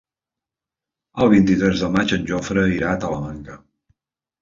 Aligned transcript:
El 1.25 1.29
vint-i-tres 1.35 1.85
de 1.87 1.91
maig 1.99 2.17
en 2.19 2.27
Jofre 2.33 2.67
irà 2.81 2.91
a 2.93 2.99
Talamanca. 3.07 3.63